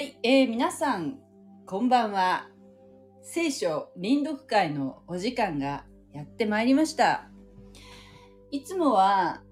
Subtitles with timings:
[0.00, 1.18] はい、えー、皆さん、
[1.66, 2.48] こんばんは。
[3.20, 5.84] 聖書臨読会のお時間が
[6.14, 7.28] やってまいりました。
[8.50, 9.42] いつもは、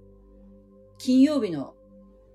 [0.97, 1.75] 金曜日の、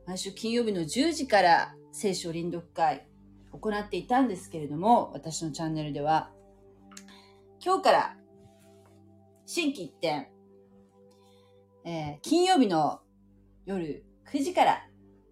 [0.06, 3.08] 毎週金曜日の10時から聖書臨読会
[3.52, 6.30] 行っていたんですけれども、私のチャンネルでは、
[7.66, 8.18] 今日から、
[9.48, 10.28] 新規一点、
[11.84, 13.00] えー金曜日の
[13.66, 14.88] 夜9時から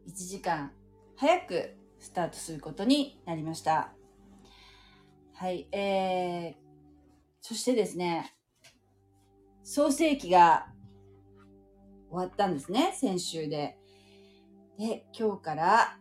[0.07, 0.71] 1時間
[1.15, 3.93] 早くスタートすることになりました。
[5.35, 6.55] はい、えー、
[7.39, 8.35] そしてですね、
[9.63, 10.67] 創世記が
[12.09, 13.77] 終わったんですね、先週で。
[14.77, 15.97] で、今日から、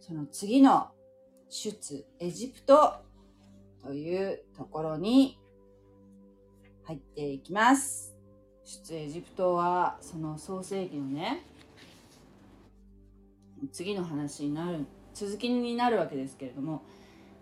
[0.00, 0.90] その次の
[1.48, 2.96] 出エジプト
[3.82, 5.38] というところに
[6.82, 8.14] 入っていきます。
[8.64, 11.46] 出エジプトは、その創世記のね、
[13.68, 16.82] 次の話になる続きになるわけですけれども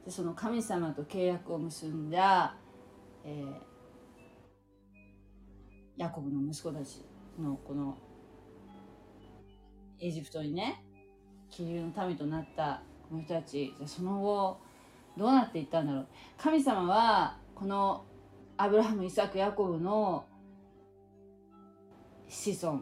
[0.04, 2.56] でその神様と契約を結んだ、
[3.24, 3.72] えー
[5.96, 7.04] ヤコブの息子たち
[7.38, 7.96] のこの
[10.00, 10.82] エジプトにね
[11.50, 14.60] 気流の民となったこの人たちじゃその後
[15.16, 16.06] どうなっていったんだろう。
[16.38, 18.04] 神様はこの
[18.56, 20.24] アブラハムイサクヤコブの
[22.28, 22.80] 子孫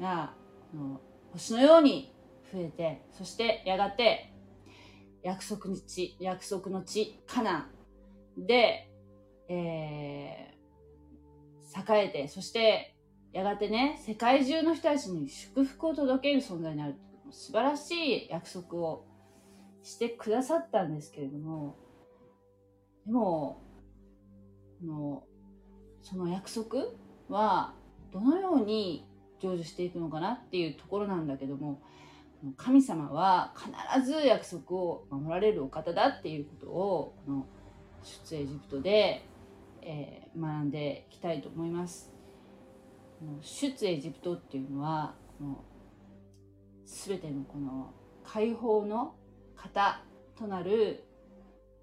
[0.00, 0.34] が
[0.72, 1.00] この
[1.32, 2.11] 星のように
[2.52, 4.32] 増えてそしてやがて
[5.22, 7.68] 約束の地約束の地カナ
[8.36, 8.46] ン。
[8.46, 8.90] で、
[9.48, 10.52] えー
[11.72, 12.94] 栄えてそして
[13.32, 16.96] やがてね世界中の人たちに祝福を届ける存在になる
[17.30, 19.06] 素晴らしい約束を
[19.82, 21.76] してくださったんですけれども
[23.06, 23.62] でも
[24.84, 25.24] の
[26.02, 26.84] その約束
[27.28, 27.74] は
[28.12, 29.08] どのように
[29.40, 31.80] 成就していくのかなっていうところなんだけども
[32.56, 37.46] 神様は必ず約束を守られるお方だっていうことをこの
[38.02, 39.24] 出エジプトで、
[39.82, 42.10] えー学んでいきたいと思います。
[43.42, 45.64] 出エジプトっていうのはこの
[46.84, 47.92] 全てのこの
[48.24, 49.14] 解放の
[49.54, 50.02] 型
[50.36, 51.04] となる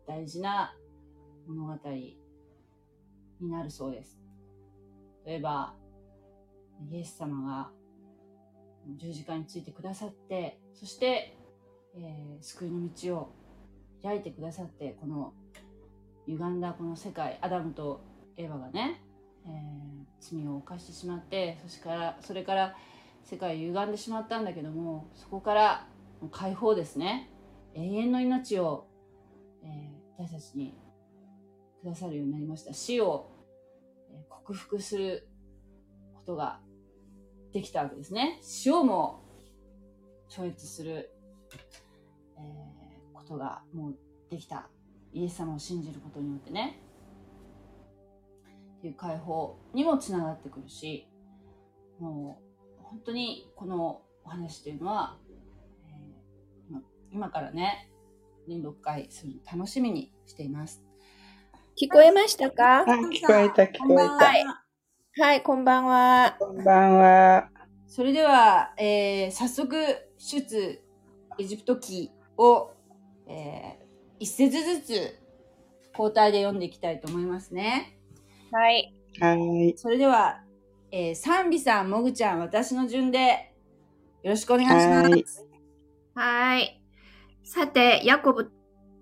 [0.07, 0.75] 大事な
[1.47, 2.17] 物語に
[3.41, 4.19] なるそうです。
[5.25, 5.75] 例えば
[6.91, 7.69] イエス様が
[8.97, 11.37] 十字架についてくださってそして、
[11.95, 13.35] えー救いの道を
[14.01, 15.33] 開いてくださってこの
[16.27, 18.01] 歪んだこの世界アダムと
[18.37, 19.01] エヴァがね、
[19.45, 22.75] えー罪を犯してしまってそしからそれから
[23.23, 25.87] 世界歪んでしまったんだけどもそこから
[26.31, 27.29] 解放ですね。
[27.75, 28.87] 永遠の命を、
[29.63, 30.77] えー私たちに
[31.81, 32.73] くださるようになりました。
[32.73, 33.31] 死を、
[34.29, 35.29] 克服する
[36.13, 36.59] ことが
[37.51, 38.39] できたわけですね。
[38.65, 39.23] 塩も
[40.29, 41.11] 超越する、
[42.37, 43.95] えーことがもう
[44.29, 44.69] できた。
[45.13, 46.79] イエス様を信じることによってね。
[48.77, 51.07] っていう解放にもつながってくるし、
[51.99, 52.41] も
[52.79, 55.17] う本当にこのお話というのは、
[55.87, 56.81] えー今
[57.11, 57.91] 今からね、
[58.47, 60.83] 臨読会するの楽しみにしています。
[61.79, 62.81] 聞こえましたか？
[62.81, 63.97] あ、聞こえた、聞こえ
[64.43, 64.68] た。
[65.19, 66.37] はいはい、こんばんは。
[66.39, 67.49] こんばんは。
[67.87, 69.75] それでは、えー早速、
[70.17, 70.81] 出
[71.37, 72.71] エジプト記を、
[73.27, 73.85] えー
[74.21, 75.19] 一節ずつ
[75.91, 77.99] 交代で読んでいきたいと思いますね。
[78.49, 78.93] はい。
[79.19, 79.73] はい。
[79.75, 80.41] それでは、
[80.89, 83.53] えー、賛美さん、もぐちゃん、私の順で
[84.23, 85.45] よろしくお願いします。
[86.15, 86.81] はいはい。
[87.43, 88.53] さて、ヤコブ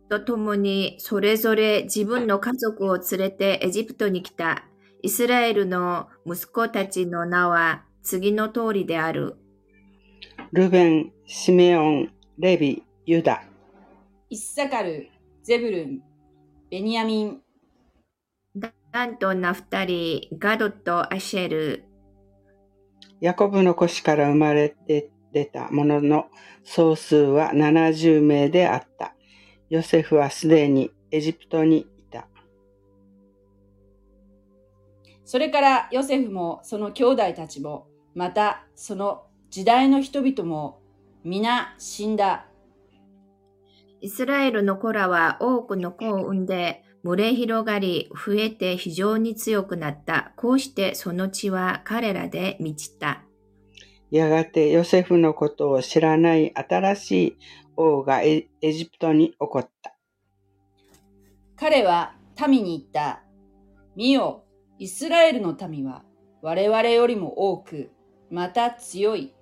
[0.10, 4.64] と共にそれぞれ自分の家族を連れてエジプトに来た
[5.02, 9.38] イスラエルの息子たちの名は次の通りである。
[10.52, 13.44] ルベン、シメオン、レビ、ユダ。
[14.30, 15.10] イッサカル、
[15.44, 16.02] ゼブルン、
[16.70, 17.42] ベニヤミン、
[18.92, 21.88] ダンとナフタリ、ガドとアシェル、
[23.20, 26.28] ヤコブの腰から生まれて出たものの
[26.64, 29.16] 総数は70名であった。
[29.70, 31.88] ヨセフはすでにエジプトに
[35.28, 40.80] それからヨセフもその兄弟たちも、またその時代の人々も
[41.26, 42.46] 皆死んだ。
[44.00, 50.32] イスラエルの子らは多くの子を産んで、群れ広がり、増えて非常に強くなった。
[50.38, 53.26] こうしてその地は彼らで満ちた。
[54.10, 57.38] やがてヨセフのことを知らない新しい
[57.76, 59.94] 王がエエジプトに起こった。
[61.58, 62.16] 彼は
[62.48, 63.24] 民に言った。
[63.98, 64.47] 見よ、
[64.80, 66.04] イスラエルの民は
[66.42, 67.90] 我々よりも多く、
[68.30, 69.34] また強い。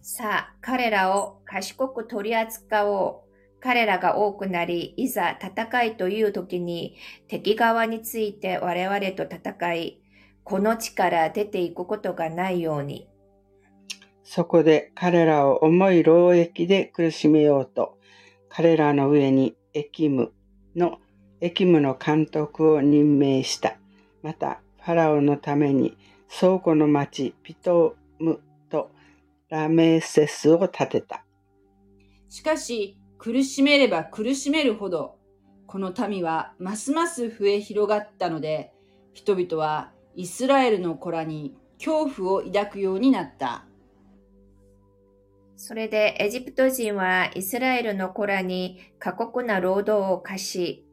[0.00, 3.26] さあ、彼らを賢く取り扱おう。
[3.60, 6.96] 彼らが多くなり、いざ戦いという時に
[7.28, 10.00] 敵側について我々と戦い、
[10.42, 13.08] この地から出ていくことがないように。
[14.22, 17.98] そこで彼らを重い労役で苦しめようと、
[18.48, 20.32] 彼らの上に駅務
[20.74, 20.98] の、
[21.40, 23.76] 駅務の監督を任命した。
[24.22, 25.96] また、ファラオのために
[26.28, 28.40] 倉庫の町ピトム
[28.70, 28.90] と
[29.48, 31.24] ラメーセスを建てた。
[32.28, 35.16] しかし、苦しめれば苦しめるほど、
[35.66, 38.72] この民はますます増え広がったので、
[39.12, 43.66] 人々はイスラエルの子らに恐怖を抱くようになった。
[45.56, 50.85] それでエジプト人はイスラエルの子らに過酷な労働を課し、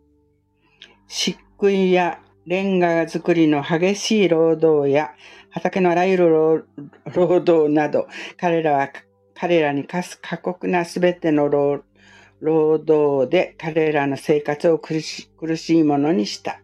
[1.08, 5.12] 漆喰やレンガ作りの激しい労働や
[5.50, 6.66] 畑のあらゆる
[7.16, 8.08] 労働など、
[8.38, 8.90] 彼らは
[9.36, 11.84] 彼らに課す過酷なすべての労
[12.80, 16.60] 働で彼らの生活を苦し苦しいものにした。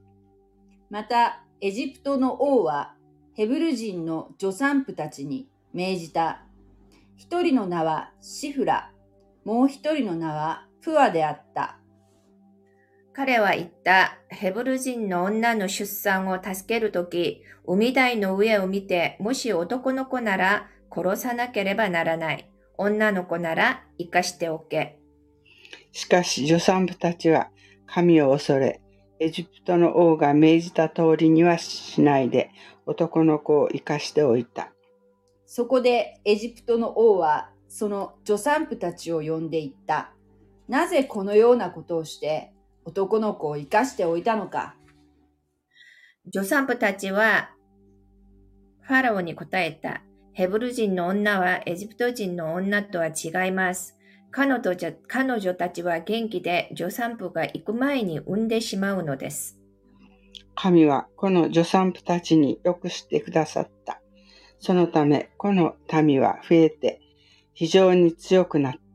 [0.89, 2.95] また、エジプトの王は
[3.35, 6.43] ヘブル人の助産婦たちに命じた。
[7.15, 8.91] 一人の名はシフラ、
[9.45, 11.77] もう一人の名はプアであった。
[13.19, 14.17] 彼は言った。
[14.29, 22.49] ヘブル人の女の出産を助けるとき、海台の上を見て、もし男の子なら殺さなければならない。
[22.77, 24.99] 女の子なら生かしておけ。
[25.91, 27.49] しかし、助産婦たちは
[27.87, 28.79] 神を恐れ、
[29.19, 32.51] エジプトの王が命じた通りにはしないで、
[32.85, 34.71] 男の子を生かしておいた。
[35.45, 40.13] そこでエジプトの王は、その助産婦たちを呼んでいった。
[40.69, 42.53] なぜこのようなことをして、
[42.89, 44.75] 男の子を生かしておいたのか。
[46.33, 47.51] 助産婦たちは、
[48.81, 50.01] ファラオに答えた。
[50.33, 53.95] ヘブル人の女はエジプト人の女とは違います。
[54.31, 54.75] 彼女
[55.07, 59.59] 彼女たちは元気で助産婦が行く前に産んでしまうのです。
[60.55, 64.01] 神はこの助産婦たちによくしてくださった。
[64.59, 67.01] そのため、この民は増えて
[67.53, 68.88] 非常に強くなった。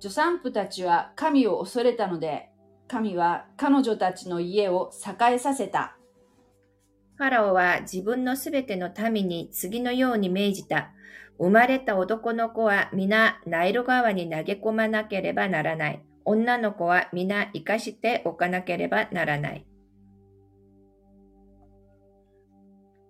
[0.00, 2.50] 助産婦たちは神を恐れたので、
[2.86, 5.96] 神は彼女たちの家を栄えさせた。
[7.16, 10.90] ファラオは自分のすべての民に次のように命じた。
[11.38, 16.02] 生まれた男の子は皆ナイル川に投げ込まなければならない。
[16.24, 19.66] 女の子は皆生かしておかなければならない。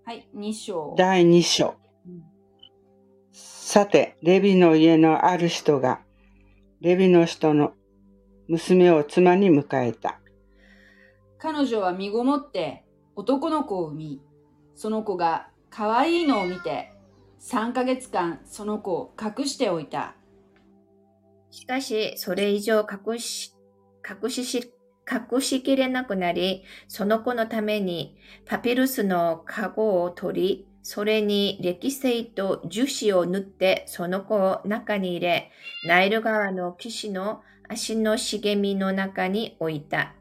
[0.04, 0.94] はい、2章。
[0.96, 1.74] 第2章。
[3.32, 6.00] さて、レビの家のある人が
[6.80, 7.72] レビの人の
[8.46, 10.20] 娘を妻に迎えた。
[11.38, 12.84] 彼女は身ごもって
[13.16, 14.22] 男の子を産み、
[14.76, 16.92] その子が可愛いのを見て、
[17.40, 20.14] 3ヶ月間その子を隠しておいた。
[21.50, 23.56] しかし、それ以上隠し、
[24.08, 24.72] 隠しし、
[25.10, 28.16] 隠しきれなくなり、その子のために
[28.46, 35.50] パピルスのカゴを取り、それに歴製と樹脂を塗ってその子を中に入れ、
[35.84, 40.14] ナイル川の岸の足の茂みの中に置いた。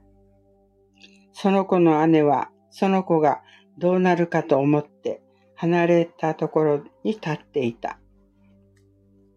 [1.31, 3.43] その子の姉は、その子が
[3.77, 5.21] どうなるかと思って
[5.55, 7.97] 離れたところに立っていた。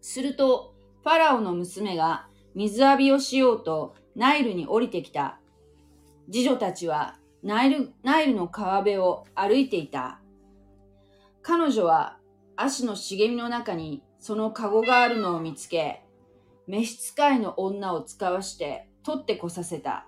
[0.01, 5.39] すると、ファラオの娘が水浴びをしようとナイルに降りてきた。
[6.29, 10.20] 次女たちはナイルナイルの川辺を歩いていた。
[11.43, 12.17] 彼女は
[12.55, 16.03] 足の茂みの中にそのカゴがあるのを見つけ、
[16.67, 20.07] 召使いの女を使わして取ってこさせた。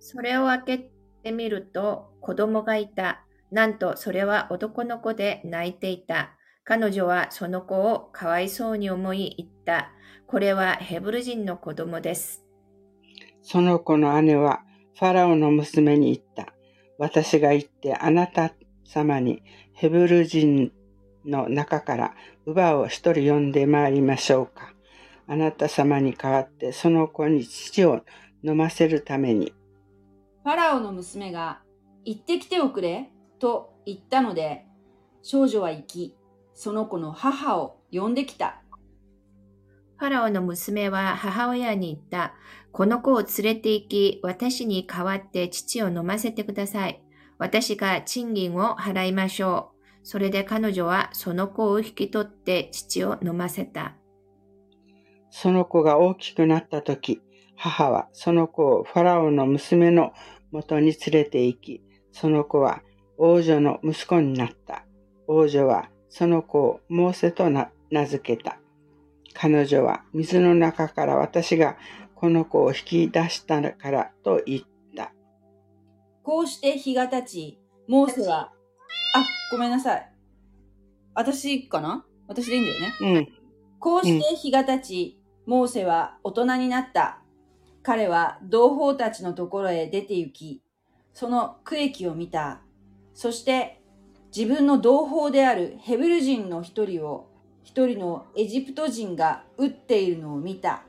[0.00, 0.90] それを開け
[1.22, 3.24] てみると子供がいた。
[3.50, 6.30] なんとそれは男の子で泣いていた。
[6.64, 9.92] 彼女はその子をかわいそうに思い言った。
[10.26, 12.44] これはヘブル人の子供です。
[13.42, 14.62] その子の姉は
[14.98, 16.54] ファラオの娘に言った。
[16.98, 19.42] 私が行ってあなた様に
[19.82, 20.70] ヘブル人
[21.26, 22.14] の中から
[22.46, 24.72] 乳母を一人呼んでまいりましょうか。
[25.26, 28.02] あなた様に代わってその子に父を
[28.44, 29.52] 飲ませるために。
[30.44, 31.62] ファラオの娘が
[32.04, 33.10] 行ってきておくれ
[33.40, 34.66] と言ったので、
[35.20, 36.16] 少女は行き、
[36.54, 38.62] その子の母を呼んできた。
[39.96, 42.34] ファラオの娘は母親に言った。
[42.70, 47.02] この子を連れて行き、私に代わって父を飲ませてください。
[47.38, 49.71] 私が賃金を払いましょう。
[50.02, 53.94] それで彼女はその子を引き取って父を飲ませた。
[55.30, 57.22] その子が大きくなった時、
[57.56, 60.12] 母はその子をファラオの娘の
[60.50, 62.82] もとに連れて行き、その子は
[63.16, 64.84] 王女の息子になった。
[65.26, 67.70] 王女はその子をモーセと名
[68.06, 68.58] 付けた。
[69.34, 71.76] 彼女は水の中から私が
[72.14, 74.60] この子を引き出したからと言っ
[74.96, 75.12] た。
[76.22, 78.52] こうして日が経ち、モーセは、
[79.14, 80.12] あ、ごめんなさい。
[81.14, 82.06] 私かな？
[82.26, 82.94] 私でいいんだよね。
[83.00, 83.28] うん。
[83.78, 87.18] こうして日が経ち、モーセは大人になった。
[87.82, 90.62] 彼は同胞たちのところへ出て行き、
[91.12, 92.62] その区域を見た。
[93.12, 93.82] そして
[94.34, 97.28] 自分の同胞であるヘブル人の一人を、
[97.62, 100.84] 一人のエジプト人が撃っているのを見た。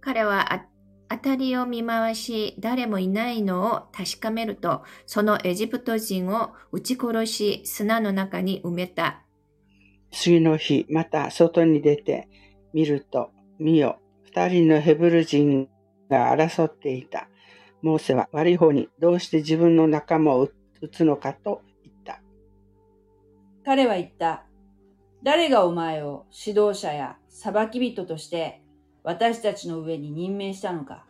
[0.00, 0.64] 彼はあ
[1.10, 9.24] 辺りを見回し、誰もいないのを確かめると、そのエジプト人を撃ち殺し、砂の中に埋めた。
[10.12, 12.28] 次の日、また外に出て
[12.72, 15.68] 見ると、見よ、二人のヘブル人
[16.08, 17.28] が争っていた。
[17.82, 20.48] モーセは悪い方にどうして自分の仲間を
[20.80, 22.22] 撃つのかと言った。
[23.64, 24.44] 彼は言った。
[25.22, 28.59] 誰がお前を指導者や裁き人として
[29.02, 31.04] 私たちの上に任命したのか。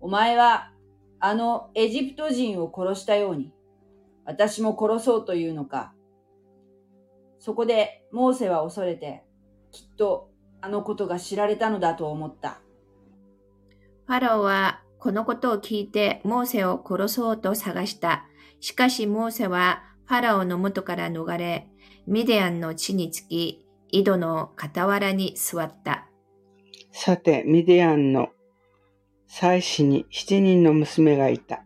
[0.00, 0.72] お前は
[1.20, 3.52] あのエジプト人を殺したように
[4.24, 5.92] 私も殺そうというのか。
[7.38, 9.24] そこでモーセは恐れて
[9.70, 10.30] きっと
[10.60, 12.60] あのことが知られたのだと思った。
[14.06, 18.26] ファラオはこのことを聞いてモーセを殺そうと探した。
[18.60, 21.68] しかしモーセはファラオの元から逃れ、
[22.06, 26.08] ミディアンの地につき、井戸の傍らに座った。
[26.92, 28.28] さて、ミディアンの
[29.26, 31.64] 妻子に七人の娘がいた。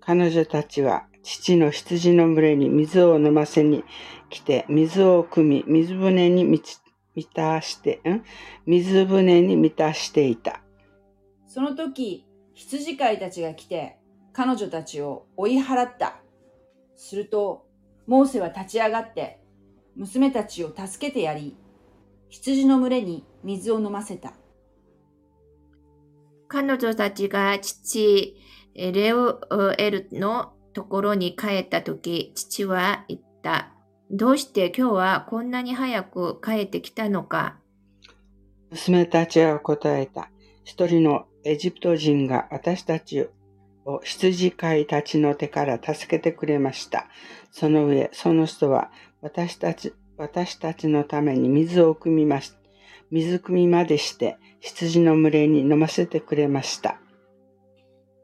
[0.00, 3.84] 彼女たちは父の羊の群れに水を飲ませに
[4.30, 6.78] 来て、水を汲み、水舟に満
[7.34, 8.22] たして、ん？
[8.64, 10.62] 水舟に満たしていた。
[11.46, 13.98] その時、羊飼いたちが来て、
[14.32, 16.20] 彼女たちを追い払った。
[16.94, 17.66] すると、
[18.06, 19.40] モーセは立ち上がって、
[19.96, 21.56] 娘たちを助けてやり、
[22.30, 24.32] 羊の群れに水を飲ませた。
[26.48, 28.36] 彼女たちが父
[28.74, 29.40] レオ
[29.78, 33.72] エルのところに帰った時、父は言った。
[34.10, 37.58] どうして今日はこんなに早く帰ってきたのか？
[38.70, 40.30] 娘たちは答えた。
[40.64, 43.28] 一人のエジプト人が私たち
[43.84, 47.08] を羊飼いたちの手から助けてくれました。
[47.50, 48.90] その上、その人は
[49.22, 52.52] 私たち、私たちのために水を汲みまし、
[53.10, 57.00] 水汲みまでして羊の群れに飲ませてくれました。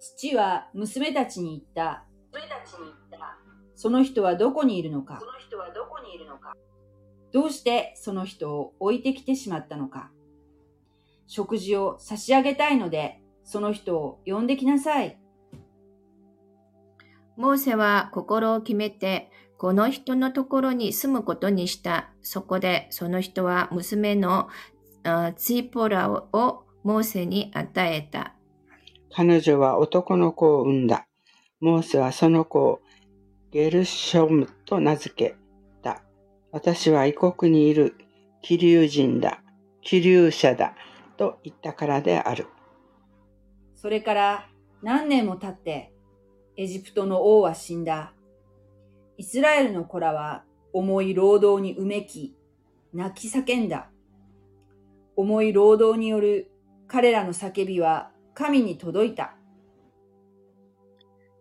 [0.01, 2.05] 父は娘たちに言った。
[3.77, 5.21] その人はどこにいるのか
[7.33, 10.11] どうしてその人を置いてきてしまったのか
[11.27, 15.19] 食事を差し上げたいので、その人を呼んできなさい。
[17.37, 19.31] モーセは心を決めて、
[19.65, 22.11] この人のところに住むことにした。
[22.21, 24.51] そこでその人は娘の
[25.05, 28.35] あツイポラをモーセに与えた。
[29.11, 31.07] 彼女は男の子を産んだ。
[31.63, 32.83] モーセはその子を
[33.53, 35.35] ゲルショムと名付け
[35.83, 36.03] た。
[36.53, 37.95] 私は異国にいる
[38.43, 39.43] 気流人だ。
[39.81, 40.75] 気流者だ。
[41.17, 42.49] と言ったからである。
[43.75, 44.47] それから
[44.83, 45.95] 何年も経って、
[46.59, 48.14] エジプトの王は死んだ。
[49.17, 52.35] イスラエルの子らは重い労働にうめき、
[52.93, 53.91] 泣き叫んだ。
[55.17, 56.51] 重い労働による
[56.89, 59.37] 彼らの叫びは神に届いた。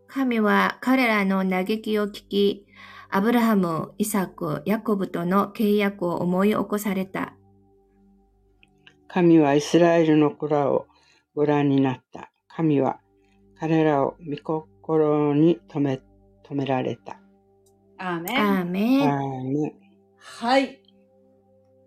[0.08, 2.68] 神は彼らの嘆きを聞き、
[3.10, 7.36] アブラハム、イサク、ヤコブとの契約を思い起こされた。
[9.08, 10.86] 神はイスラエルの子らを
[11.36, 12.32] ご覧になった。
[12.48, 13.00] 神は
[13.60, 16.02] 彼らを御心に止め、
[16.44, 17.23] 止められた。
[17.98, 18.38] アーメン。
[18.38, 19.74] アーメン。
[20.18, 20.82] はい。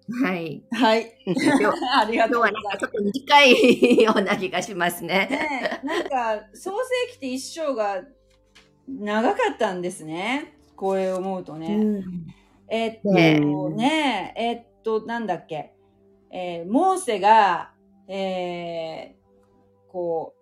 [0.08, 0.62] はい。
[0.70, 1.12] はい。
[1.96, 5.26] ありがとうござ今日はいなんますかちょっと短いような気がしますね。
[5.30, 8.04] ねえ、なんか、創世記って一生が
[8.88, 10.58] 長かったんですね。
[10.76, 11.76] これを思うとね。
[11.76, 12.04] うん
[12.68, 13.38] えっとね
[13.76, 15.72] ねえ、えっと、なんだっけ。
[16.32, 17.72] えーモーセが、
[18.08, 20.34] えーこ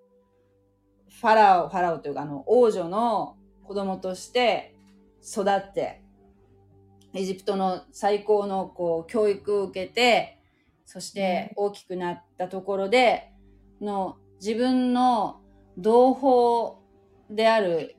[1.06, 4.73] う、ファラオ、ファラオというか、あの、王女の子供として
[5.24, 6.02] 育って、
[7.14, 10.38] エジプトの最高のこう教育を受けて、
[10.84, 13.32] そして大きくなったところで、
[13.80, 15.40] の自分の
[15.78, 16.76] 同胞
[17.30, 17.96] である、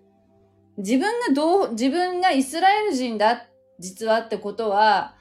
[0.77, 3.47] 自分が同、自分がイスラエル人だ、
[3.79, 5.15] 実はってことは、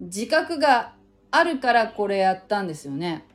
[0.00, 0.94] 自覚が
[1.30, 3.26] あるからこれやったんですよね。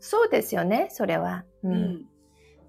[0.00, 1.44] そうですよね、それは。
[1.62, 1.68] う。
[1.68, 2.06] うん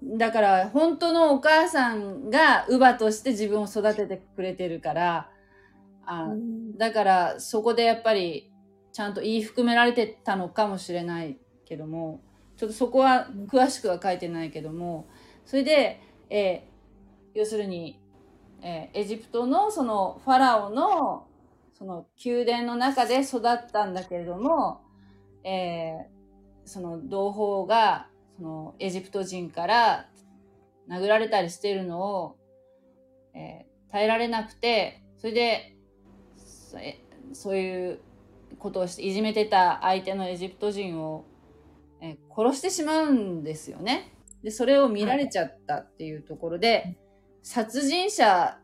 [0.02, 5.30] だから本当のお母さんが乳母として自分を育ててくれてるから
[6.06, 6.78] あうん。
[6.78, 8.50] だからそこでやっぱり
[8.92, 12.20] ちゃんと言い含められてたのかもしれないけども
[12.56, 15.08] ちょっとそこは詳しくは書いてないけども
[15.44, 16.70] それで、えー
[17.32, 18.00] 要するに、
[18.60, 21.28] えーエジプトのそのファラオの
[21.74, 24.80] その宮殿の中で育ったんだけれども、
[25.44, 26.20] えー
[26.64, 28.09] その同胞が
[28.40, 30.08] そのエジプト人から
[30.88, 32.36] 殴られたりしているのを、
[33.34, 35.76] えー耐えられなくてそれで
[36.36, 37.00] そえ
[37.32, 38.00] そういう
[38.60, 41.24] ことをしていじめてた相手のエジプト人を、
[42.00, 44.14] えー殺してしまうんですよね。
[44.44, 46.96] でそれを見られちゃったっていうところで、
[47.42, 48.58] 殺人者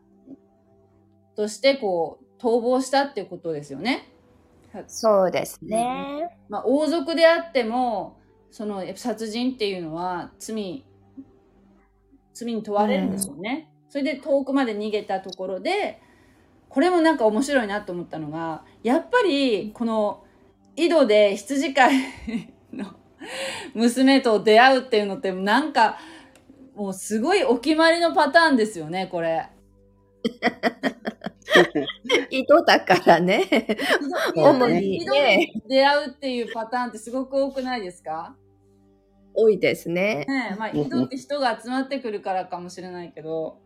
[1.35, 4.09] としてこう逃亡したっていうことですよね。
[4.87, 6.39] そうですね。
[6.49, 8.16] まあ、王族であっても
[8.51, 10.85] その殺人っていうのは罪
[12.33, 16.01] 罪に問われるんですよね、それで遠くまで逃げたところで
[16.69, 20.23] これもなんか面白いなと思ったのがやっぱりこの
[20.75, 21.99] 井戸で羊飼い
[22.71, 22.85] の
[23.73, 25.97] 娘と出会うっていうのってなんか
[26.75, 29.49] もうすごいお決まりのパターンですよねこれ。
[32.29, 33.43] 井戸だからね。
[34.35, 38.35] 主に井戸で出会うっていうパターンってすごく多くないですか？
[39.33, 40.25] 多いですね。
[40.27, 43.59] ねえ、まあ、井戸って人が集まってくるからかもしれないけど、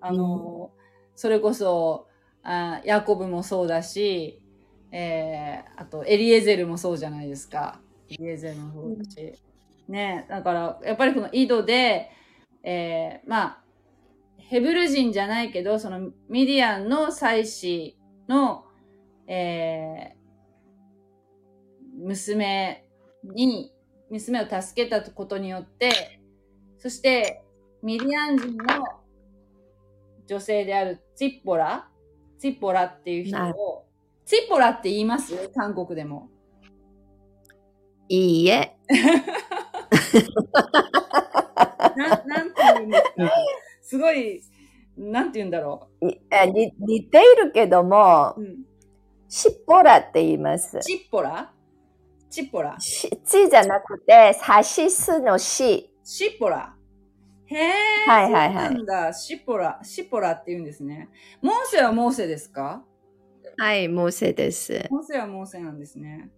[0.00, 0.70] あの、
[1.16, 2.06] それこそ、
[2.44, 4.40] あヤコブもそうだし、
[4.92, 7.80] えー、あと、エリエゼルもそうじゃないですか。
[8.10, 9.34] エリエゼルもそうだし。
[9.88, 12.10] ねえ、だから、やっぱりこの井戸で、
[12.62, 13.61] えー、まあ、
[14.52, 17.96] ヘブル人じゃないけど、そのミディアンの祭司
[18.28, 18.66] の、
[19.26, 22.84] えー、娘
[23.24, 23.72] に、
[24.10, 26.20] 娘を助けたことによって、
[26.76, 27.42] そして、
[27.82, 28.84] ミディアン人の
[30.26, 31.88] 女性であるツィッポラ
[32.38, 33.86] ツィッポラっていう人なを、
[34.26, 35.48] ツィッポラって言います？
[35.54, 36.28] 韓国でも。
[38.10, 38.76] いいえ。
[41.96, 43.12] ななんて言うんですか？
[43.92, 44.42] すごい、
[44.96, 48.64] なんて言うんだろいあに似ているけどもう。、うん、
[49.28, 50.80] しっぽらって言います。
[50.80, 51.52] チッポラ
[52.30, 55.94] チッポラしちじゃなくて、さしすのし。
[56.02, 56.74] シッポラ
[57.44, 57.70] へえ、
[58.08, 59.12] はいはいはいなんだ。
[59.12, 61.10] シッポラ、シッポラって言うんですね。
[61.42, 62.82] モーセはモーセですか？
[63.58, 64.86] はい、モーセです。
[64.90, 66.30] モーセはモーセなんですね。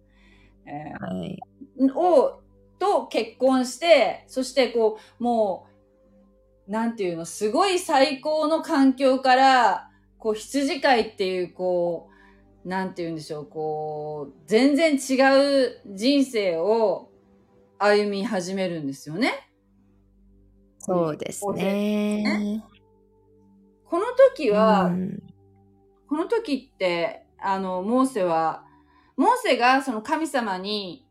[0.65, 1.39] えはい。
[1.79, 2.41] ーを、
[2.77, 5.74] と結婚して、そしてこう、もう、
[6.67, 12.09] なんていうの、すごい最高の環境から、こう、羊飼いっていう、こ
[12.63, 15.21] う、なんていうんでしょう、こう、全然違
[15.67, 17.11] う人生を
[17.77, 19.49] 歩み始めるんですよね。
[20.79, 22.63] そうですね。
[23.85, 25.25] この時は、うん
[26.07, 28.63] この時って、あの、モーセは、
[29.17, 31.04] モーセがその神様に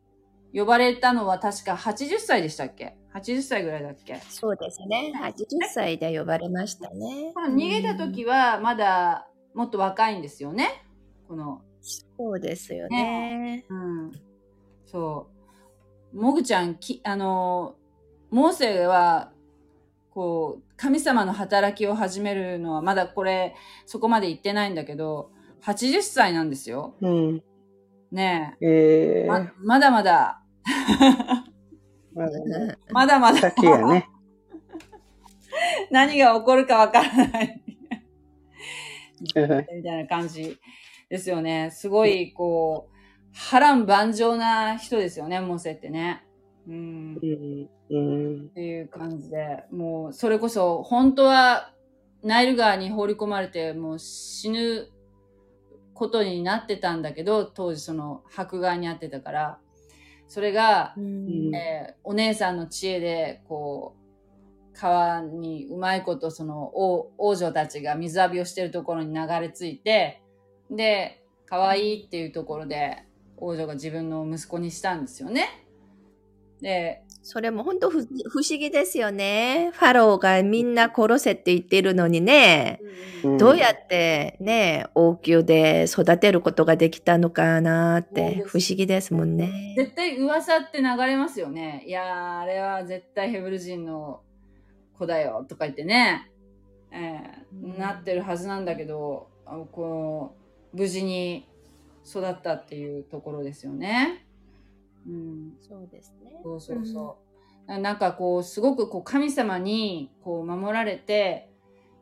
[0.55, 4.21] 呼ばれたのは確か80歳でしたっけ ?80 歳ぐらいだっけ？
[4.29, 5.13] そうですね。
[5.21, 7.33] 80歳で呼ばれましたね。
[7.37, 10.85] 逃げた時はまだもっと若いんですよね？
[11.29, 13.65] この、そうですよね。
[13.69, 14.13] うん。
[14.85, 15.29] そ
[16.13, 16.21] う。
[16.21, 17.75] もぐちゃん、き、あの、
[18.31, 19.33] モーセは、
[20.11, 25.31] こう、神様の働きを始めるのはまだこれ、そこまで言ってないんだけど、
[25.63, 26.95] 80歳なんですよ。
[27.01, 27.43] うん。
[28.13, 28.67] ねえ。
[28.67, 30.41] えー、ままだまだ、
[32.15, 32.77] まだね。
[32.91, 34.09] まだまだ、先やね。
[35.91, 37.61] 何が起こるかわからない。
[37.61, 37.65] うん
[39.25, 40.59] みたいな感じ
[41.09, 41.71] ですよね。
[41.73, 42.95] すごい、こう、
[43.33, 46.25] 波乱万丈な人ですよね、モーセってね。
[46.69, 47.19] うん。
[47.91, 48.47] うん。
[48.47, 51.73] っていう感じで、もう、それこそ、本当は、
[52.23, 54.89] ナイル川に放り込まれて、もう死ぬ
[55.93, 59.59] ことになってたんだけど、当時その、迫害にあってたから、
[60.27, 63.95] それが、うんえーお姉さんの知恵で、こ
[64.73, 70.23] う、川にうまいことその王王女たちが水浴びをしてるところに流れ着いて、
[70.71, 73.05] で、可愛いっていうところで
[73.37, 75.64] 王女が自分の息子にしたんですよね。
[76.65, 78.07] で、それも本当不不
[78.39, 79.71] 思議ですよね。
[79.75, 82.81] ファローがみんな殺せって言ってるのにね、
[83.23, 89.75] うんどうやってね、王宮で育てることができたのかなって不思議ですもんね。
[89.77, 91.85] 絶対噂って流れますよね。
[91.87, 94.23] いやー、あれは絶対ヘブル人の
[94.99, 96.31] 子だよとか言ってね、
[96.91, 99.29] えーうんなってるはずなんだけど、
[99.73, 100.35] こ
[100.73, 101.47] う無事に
[102.09, 104.24] 育ったっていうところですよね。
[105.07, 106.41] うん、そうですね。
[106.43, 107.19] そうそうそ
[107.67, 107.71] う。
[107.71, 111.51] ななんかこう、すごくこう神様にこう守られて、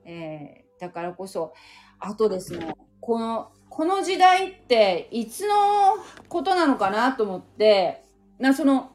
[0.05, 1.55] えーだからこそ、
[2.01, 5.55] あとですね、この、この時代っていつの
[6.29, 8.03] ことなのかなと思って、
[8.41, 8.91] な、その、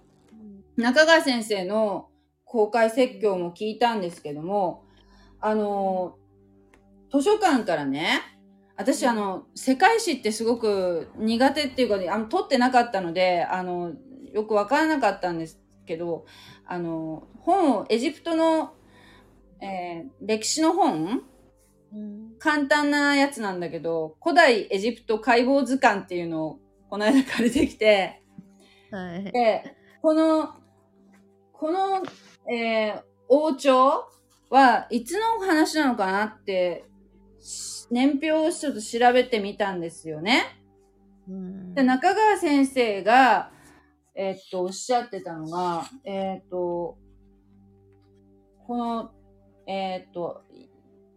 [0.76, 2.10] 中川先生の
[2.44, 4.84] 公開説教も聞いたんですけども、
[5.40, 6.18] あの、
[7.10, 8.37] 図書館からね、
[8.78, 13.94] 私あの、世界史ってすごく苦手っていうか、ね、あの、取ってなかったので、あの、
[14.32, 16.26] よくわからなかったんですけど、
[16.66, 18.74] あの、本を、エジプトの、
[19.60, 21.24] えー歴史の本
[22.38, 26.60] 簡単なやつなんだけど、古代エジプト解剖図鑑っていうのを
[26.90, 28.22] この間借りてきて、
[28.92, 29.24] はい。
[29.24, 30.54] で、この、
[31.52, 32.04] この、
[32.54, 34.06] えー王朝
[34.50, 36.86] はいつの話なのかなって、
[37.40, 40.44] し年表をちょっと調べてみたんですよね。
[41.28, 43.52] うんで、中川先生が、
[44.16, 46.98] えーっと、おっしゃってたのが、えーっと、
[48.66, 49.12] この、
[49.68, 50.44] えーっと、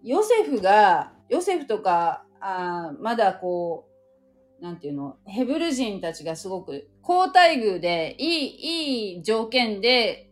[0.02, 3.86] ヨセフが、ヨセフとか、あーまだこ
[4.60, 10.30] う、なんていうの、ヘブル人たちがすごく、高待遇で、いい、いい条件で、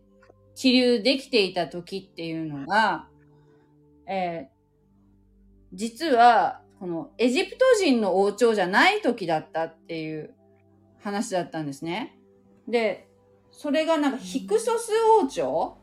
[0.55, 3.07] 起流できていた時っていうのが、
[4.07, 4.58] えー
[5.73, 10.33] 実は、このエジプト人の王朝じゃない時だったっていう
[11.01, 12.17] 話だったんですね。
[12.67, 13.09] で、
[13.51, 15.77] それがなんかヒクソス王朝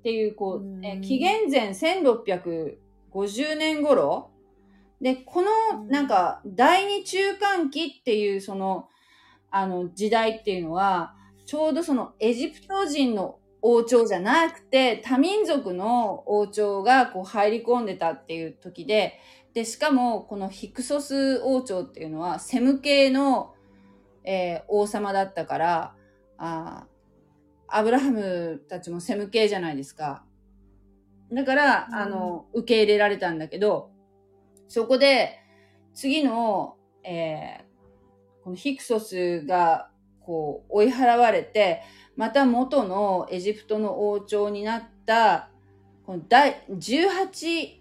[0.00, 1.00] っていう、こう、えうん。
[1.00, 4.30] 紀元前1650年頃。
[5.00, 8.88] で、このなんか第二中間期っていうその、
[9.50, 11.14] あの時代っていうのは、
[11.46, 19.18] ちょうどそのエジプト人の王朝じゃなくて、多民族の王朝がこう入り込んでたっていう時で、
[19.54, 23.54] で、しかもこのヒクソス王朝っていうのはセム系の、
[24.22, 25.94] えー王様だったから、
[26.36, 30.26] あーアブラハムたちもセム系じゃないですか。
[31.32, 33.90] だから、うんあの、受け入れられたんだけど、
[34.68, 35.40] そこで、
[35.94, 37.64] 次の、えー
[38.44, 39.88] このヒクソスが、
[40.20, 41.80] こう、追い払われて、
[42.16, 45.50] また元のエジプトの王朝になった、
[46.06, 47.80] この第18、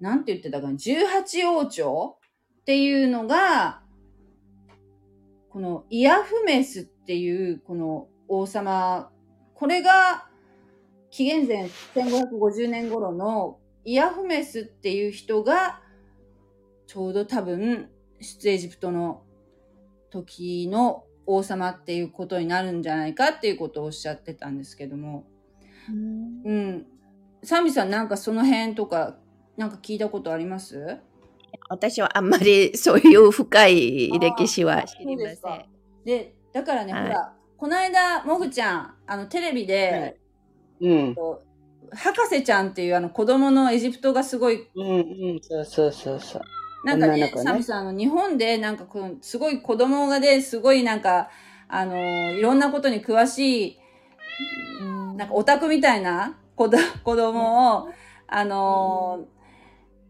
[0.00, 2.18] なんて言ってたかな、18王朝
[2.60, 3.82] っていうのが、
[5.50, 9.10] このイヤフメスっていうこの王様、
[9.54, 10.28] これが
[11.10, 15.80] 紀元前1550年頃のイヤフメスっていう人が、
[16.86, 19.22] ちょうど多分、出エジプトの
[20.10, 25.24] 時の王様っていうことになるんじゃないかっていうことをおっしゃってたんですけども。
[25.88, 26.86] うんうん。
[27.42, 29.16] サミさんなんかその辺とか、
[29.56, 30.98] なんか聞いたことあります？
[31.68, 35.64] 私はあんまりそういう深い歴史は知りません。
[36.04, 40.18] でだからね、はいほら、この間、もぐちゃん、あの、テレビで、
[40.80, 41.14] うん。
[41.14, 45.40] こう博士ちゃんっていうあの子供のエジプトがすごい、うんうん。
[45.40, 46.42] そうそうそうそう。
[46.84, 47.32] なんかね、ね。
[47.36, 51.30] サミさん、あの、日本でなんかこの、すごい子供がで、すごいなんか、
[51.68, 51.96] あの、
[52.32, 53.78] いろんなことに詳しい、
[54.80, 57.88] うんなんかオタクみたいな子ど 子供を、
[58.26, 59.34] あのー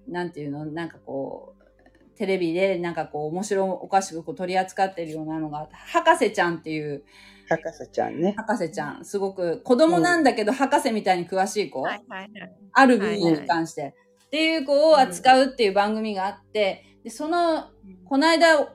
[0.06, 7.04] なんていうの、なんかこう、テレビでなんかこう面白おかしくこう取り扱ってるようなのが、博士ちゃんっていう
[7.48, 8.34] 博士ちゃんね。
[8.37, 12.30] 博士ちゃん、すごく子供なんだけど博士みたいに詳しい子、はいはいはい。
[12.72, 13.94] ある分野に関して、
[14.34, 17.70] っていう子を扱うっていう番組があって、で、その、
[18.04, 18.68] この間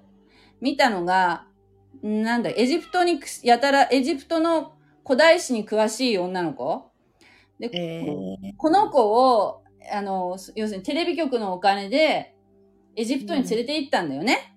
[0.62, 1.48] 見たのが、
[2.02, 4.72] んなんだ、エジプトにくやたら、エジプトの
[5.06, 6.90] 古代史に詳しい女の子。
[7.60, 8.54] で、えー。
[8.56, 12.38] この子を、あの、要するにテレビ局のお金で、
[12.96, 14.56] エジプトに連れて行ったんだよね。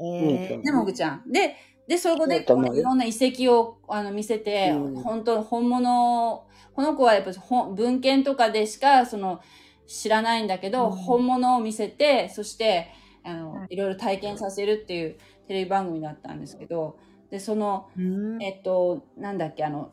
[0.00, 1.30] えーね、もぐちゃん。
[1.30, 1.54] で、
[1.86, 5.02] で、そこでそういろんな遺跡をあの見せて、うん。
[5.02, 9.40] 本当本物、この子はやっぱ本文献とかでしか、その、
[9.86, 10.92] 知らないんだけど、うん。
[10.92, 12.88] 本物を見せて、そして、
[13.24, 15.16] あの、はいいろいろ体験させるっていう
[15.48, 16.98] テレビ番組だったんですけど、
[17.30, 18.42] で、その、うん。
[18.42, 19.92] えっと、なんだっけ、あの、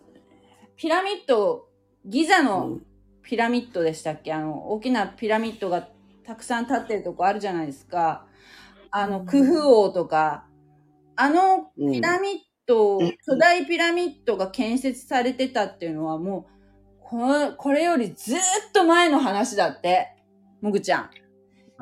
[0.76, 1.68] ピラミッド、
[2.06, 2.86] ギザうのん。
[3.22, 4.34] ピラミッドでしたっけ？
[4.34, 5.88] あの、大きなピラミッドが
[6.26, 8.28] たくさん立ってるとこあるじゃないですか。
[8.92, 9.26] あの、うん。
[9.26, 10.46] クフ王とか、
[11.16, 11.92] あのうん。
[11.94, 12.32] ピラミッ
[12.66, 13.18] ド、うん。
[13.26, 16.53] 巨大ピラミッドが建設されてたっていうのはもう、
[17.06, 18.40] このこれよりずーっ
[18.74, 20.16] と前の話だって。
[20.62, 21.10] もぐちゃん。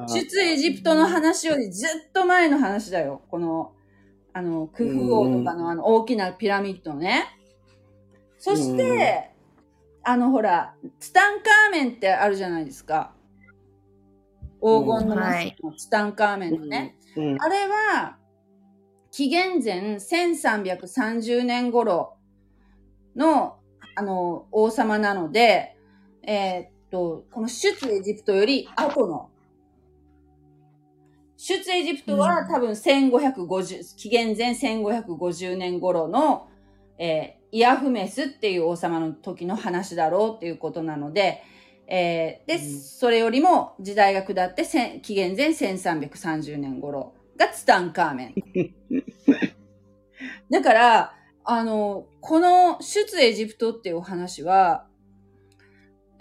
[0.08, 3.22] 出エジプトの話よりずっと前の話だよ。
[3.30, 3.74] この、
[4.34, 7.26] あの、クフ王とかのあの大きなピラミッドね。
[8.40, 9.30] そして、
[10.04, 13.14] あのほら、ツタンカーメンってあるじゃないですか。
[14.62, 16.96] 黄金のマスクのツタンカーメンのね。
[17.16, 17.38] うん。
[17.40, 18.18] あれは、
[19.12, 22.16] 紀元前1330年頃
[23.16, 23.58] の、
[23.96, 25.76] あの、王様なので、
[26.24, 29.30] えーっと、この出エジプトより後の、
[31.38, 36.48] 出エジプトは多分1550、紀元前1550年頃の、
[36.98, 41.44] えーイアフメスっていう王様の時の話だろうっていうことなので、
[41.88, 42.80] えーで、うん。
[42.80, 44.64] それよりも時代が下って
[45.02, 48.36] 紀元前1330年頃がツタンカーメン。
[50.50, 54.88] だから、あの、この出エジプトっていうお話は、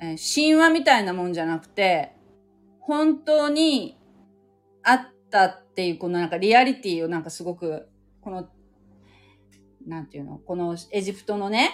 [0.01, 2.17] えー神話みたいなもんじゃなくて、
[2.81, 3.99] 本当に
[4.83, 7.89] あったっていう、このなんかリアリティをなんかすごく、
[8.23, 8.49] この、
[9.87, 11.71] なんていうの、このエジプトのね、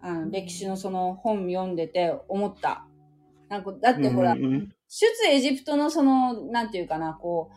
[0.00, 2.86] あの歴史のその本読んでて思った。
[3.48, 7.54] なんか、だってほら、うんうん出エジプトのその、なんていうかな、こう、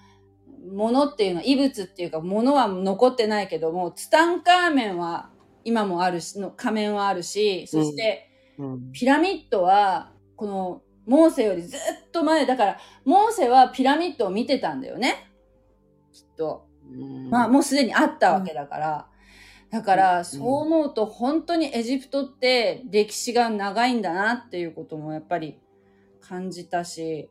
[0.72, 5.30] ものっていうのは、異物っていうか、ものは残ってないけども、ツタンカーメンは
[5.64, 8.24] 今もあるし、の仮面はあるし、そして、
[8.58, 11.80] うんピラミッドは、この、モーセよりずっ
[12.12, 15.32] と前、だから、モーセはピラミッドを見てたんだよね。
[16.12, 16.68] きっと。
[16.92, 19.08] うんまあ、もうすでにあったわけだから。
[19.70, 25.60] だかうんら、そう思うと、本当にエジプトって歴史が長いんだなっていうこともやっぱり
[26.22, 27.30] 感じたし、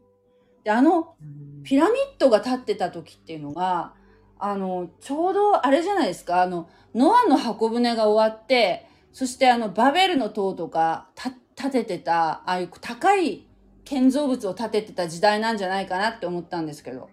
[0.66, 1.14] で、あの、
[1.62, 3.94] ピラミッドが建ってた時っていうのが、
[4.36, 13.46] あの、ちょうどあれじゃないですか、あの、ノアの箱舟が終わって、そしてあの、バベルの塔とかた建ててた、ああいう高い
[13.84, 17.10] 建造物を建ててた時代なんじゃないかなって思ったんですけど。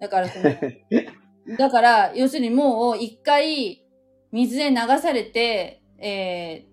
[0.00, 0.52] だからその、
[1.56, 3.84] だから、要するにもう一回
[4.32, 6.66] 水で流されて、え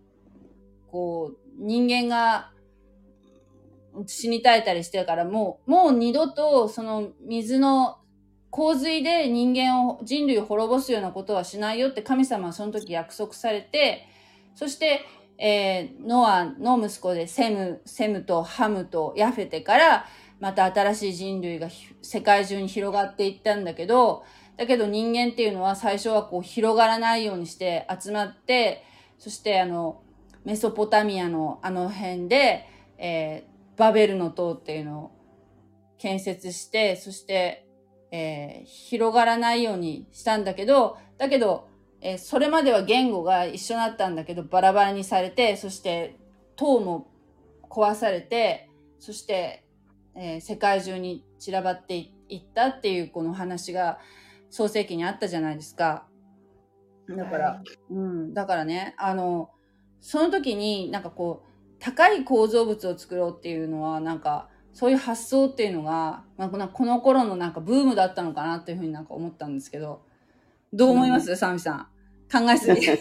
[0.88, 2.53] ー、こう、人間が
[4.06, 7.98] 死に絶えたりしてるから、もう、もう二度とその水の
[8.50, 14.08] 洪水で人間を、人類を滅ぼすようなことはしないよって神様はその時約束されて、
[14.56, 15.02] そして、
[15.40, 20.06] えーノアの息子でセム、セムとハムとヤフェテから、
[20.40, 21.70] また新しい人類が
[22.02, 24.24] 世界中に広がっていったんだけど、
[24.58, 28.84] だけど人間っていうのは最初はこう広がらないようにして集まって、
[29.18, 30.02] そしてあの、
[30.46, 35.12] メソポタミアのあの辺で、えーバベルの塔っていうのを
[35.98, 37.66] 建設して、そして、
[38.12, 41.70] えー広がらないようにしたんだけど、だけど、
[42.02, 46.20] えーそれまでは言語が一緒だったんだけど、バラバラにされて、そして
[46.56, 47.08] 塔も
[47.70, 49.66] 壊されて、そして、
[50.16, 54.00] えー世界中に散らばっていいったっていうこの話が
[54.50, 56.08] 創世記にあったじゃないですか。
[57.10, 59.50] だから、はいうん、だからね、あの、
[60.02, 61.53] その時になんかこう、
[61.84, 70.02] 高い構造物を作ろうっていうのは、なんか、そういう発想っていうのが、まあ、このこの頃のなんかブームだったのかなっていうふうになんか思ったんですけど、
[70.72, 71.88] どう思います、サミさん。
[72.32, 72.88] 考えすぎ。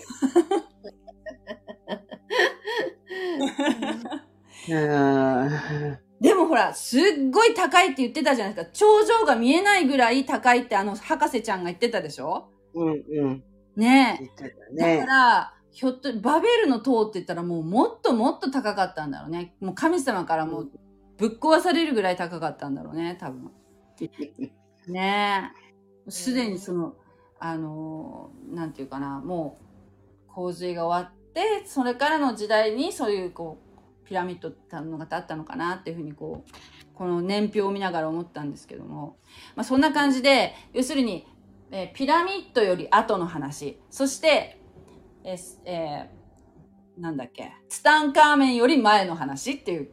[4.75, 5.49] あ
[6.21, 8.73] でもほら、すっごい高いって言ってたじゃないですか。
[8.73, 12.49] 頂上が見えないぐらい高いってあの博士ちゃんが言ってたでしょ？
[12.75, 13.45] ーうんうん。
[13.77, 14.25] ねえ。
[14.25, 15.07] 言ってただかね。
[15.07, 19.55] ら、ひょっと、バベルの塔って言ったらもうもっともっと高かったんだろうね。
[19.61, 20.71] もう神様からもう
[21.17, 23.51] ぶっ壊されるぐらい高かったんだろうね、多分。
[24.87, 25.53] ね
[26.07, 26.11] え。
[26.11, 26.95] すでにその、
[27.39, 29.59] あのーなんていうかな、も
[30.29, 33.59] う洪水が終わって、それからの時代にそういうこ
[34.05, 39.17] う、ピラミッドってのがあったのかなっていうふうにこう、この年表を見ながら思ったんですけども。
[39.57, 41.27] まあそんな感じで、要するに、
[41.71, 43.81] えーピラミッドより後の話。
[43.91, 44.62] そして、
[45.25, 46.23] ええー
[47.01, 49.91] なんだっけ、ツタンカーメンより前の話っていう、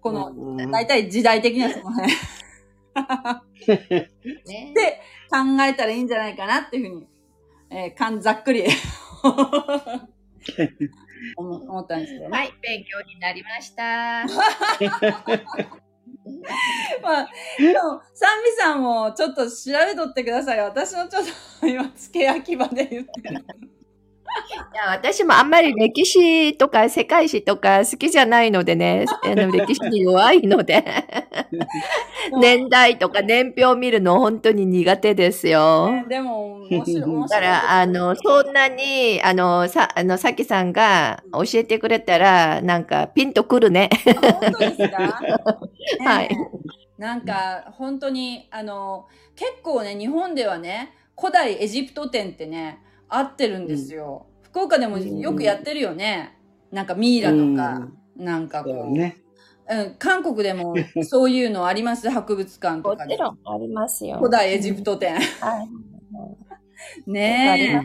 [0.00, 2.12] この、うん大体時代的にはその辺
[4.46, 5.00] ねで
[5.30, 7.08] 考えたらいいんじゃないかなっていうふうに、
[7.70, 8.64] えーかんざっくり
[11.36, 12.38] 思思ったんですけどね。
[12.38, 14.24] はい、勉強になりました。
[17.02, 17.28] まあ、
[17.58, 20.64] でも、サンビさんもちょっと調べとってくださいよ。
[20.64, 21.24] 私のちょっ
[21.60, 23.44] と今、付け焼き場で言ってる。
[24.72, 30.84] いや私もあんまり歴史とか世界史とか好きじゃないのでね、あの 歴史に弱いので、
[32.40, 35.90] 年代とか年表を見るの本当に苦手ですよ。
[35.90, 37.02] ねでも、面白い。
[37.02, 43.88] 面白いだから、あの、そんなに、あの、さ、あの、さきさんが教えてくれたら、なんか、ピンとくるね。
[44.04, 45.20] 本当ですか、
[46.04, 46.28] はい
[46.98, 54.26] なんか、本当に、あの、結構ね、日本ではね、古代エジプト展ってね、合ってるんですよ。
[54.50, 56.38] 福岡でもよくやってるよね。
[56.70, 59.18] なんかミイラとか、なんかこう、ね。
[59.70, 63.16] うん、韓国でもそういうのあります、博物館とかで。
[63.16, 65.14] んありますよ古代エジプト展。
[65.14, 65.20] は
[65.62, 65.68] い。
[67.10, 67.82] ね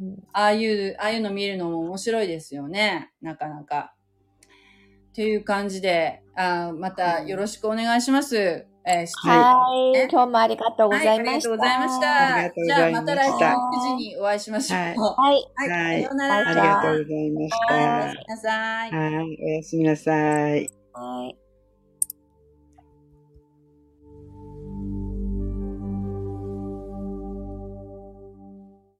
[0.00, 0.08] え。
[0.32, 3.10] ああいう、ああいうの見るのも面白いですよね。
[3.20, 3.94] なかなか。
[3.96, 8.66] っという感じで、あまたよろしくお願いします。
[8.88, 9.92] えー、質問はい。
[9.92, 11.50] ね今日もありがとうごはい、ざいました。
[11.50, 12.34] ありがとうございました。
[12.34, 14.78] ありがとうごじゃあ、ざいました来週9時にお会いしましょう。
[14.78, 15.66] はいはい。
[15.66, 16.36] はい、はいさようなら。
[16.36, 17.74] ありがとうございました。
[17.74, 18.90] はいおやすみなさい。
[18.92, 20.70] はい、おやすみなさい。
[20.92, 21.47] はい。